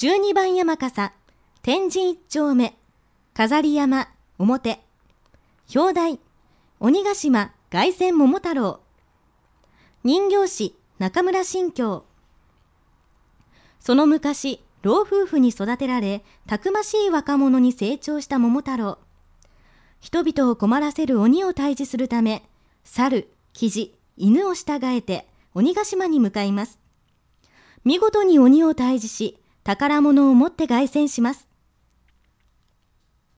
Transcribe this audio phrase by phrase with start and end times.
[0.00, 1.12] 12番山笠、
[1.60, 2.74] 天神一丁目、
[3.34, 4.80] 飾り山、表、
[5.74, 6.20] 表題、
[6.78, 8.80] 鬼ヶ島、凱旋桃太郎、
[10.02, 12.06] 人形師、中村新京。
[13.78, 18.96] その昔、老夫婦に育てられ、たくましい若者に成長した桃太郎。
[20.00, 22.48] 人々を困らせる鬼を退治するため、
[22.84, 26.78] 猿、キジ、犬を従えて鬼ヶ島に向かいます。
[27.84, 31.49] 見事に鬼を退治し、宝物を持って凱旋します。